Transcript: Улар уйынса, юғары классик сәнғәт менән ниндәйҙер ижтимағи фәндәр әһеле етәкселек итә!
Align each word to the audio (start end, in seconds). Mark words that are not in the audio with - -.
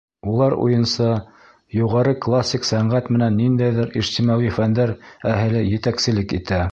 Улар 0.29 0.53
уйынса, 0.67 1.09
юғары 1.79 2.13
классик 2.27 2.65
сәнғәт 2.69 3.11
менән 3.17 3.37
ниндәйҙер 3.43 3.93
ижтимағи 4.03 4.53
фәндәр 4.59 4.95
әһеле 5.35 5.63
етәкселек 5.67 6.39
итә! 6.43 6.63